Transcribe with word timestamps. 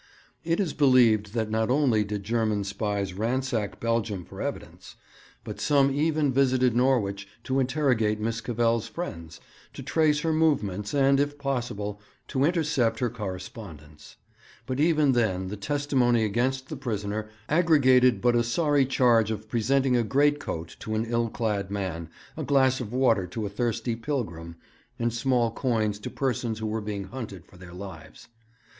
It 0.43 0.59
is 0.59 0.73
believed 0.73 1.35
that 1.35 1.51
not 1.51 1.69
only 1.69 2.03
did 2.03 2.23
German 2.23 2.63
spies 2.63 3.13
ransack 3.13 3.79
Belgium 3.79 4.25
for 4.25 4.41
evidence, 4.41 4.95
but 5.43 5.59
some 5.59 5.91
even 5.91 6.33
visited 6.33 6.75
Norwich 6.75 7.27
to 7.43 7.59
interrogate 7.59 8.19
Miss 8.19 8.41
Cavell's 8.41 8.87
friends, 8.87 9.39
to 9.73 9.83
trace 9.83 10.21
her 10.21 10.33
movements, 10.33 10.95
and, 10.95 11.19
if 11.19 11.37
possible, 11.37 12.01
to 12.29 12.43
intercept 12.43 12.97
her 12.97 13.11
correspondence. 13.11 14.15
But 14.65 14.79
even 14.79 15.11
then 15.11 15.49
the 15.49 15.55
testimony 15.55 16.23
against 16.25 16.69
the 16.69 16.77
prisoner 16.77 17.29
aggregated 17.47 18.21
but 18.21 18.35
a 18.35 18.43
sorry 18.43 18.87
charge 18.87 19.29
of 19.29 19.47
presenting 19.47 19.95
a 19.95 20.01
great 20.03 20.39
coat 20.39 20.75
to 20.79 20.95
an 20.95 21.05
ill 21.05 21.29
clad 21.29 21.69
man, 21.69 22.09
a 22.35 22.43
glass 22.43 22.79
of 22.81 22.91
water 22.91 23.27
to 23.27 23.45
a 23.45 23.49
thirsty 23.51 23.95
pilgrim, 23.95 24.55
and 24.97 25.13
small 25.13 25.51
coins 25.51 25.99
to 25.99 26.09
persons 26.09 26.57
who 26.57 26.65
were 26.65 26.81
being 26.81 27.03
hunted 27.03 27.45
for 27.45 27.57
their 27.57 27.75
lives. 27.75 28.29